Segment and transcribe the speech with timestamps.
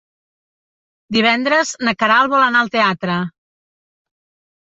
[1.17, 3.17] Divendres na Queralt vol anar al teatre.